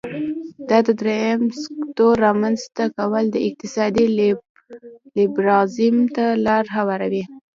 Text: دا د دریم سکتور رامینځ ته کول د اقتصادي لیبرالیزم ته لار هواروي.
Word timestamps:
دا 0.69 0.77
د 0.87 0.89
دریم 1.01 1.41
سکتور 1.63 2.13
رامینځ 2.25 2.61
ته 2.75 2.83
کول 2.97 3.25
د 3.31 3.37
اقتصادي 3.47 4.05
لیبرالیزم 5.17 5.95
ته 6.15 6.25
لار 6.45 6.65
هواروي. 6.77 7.23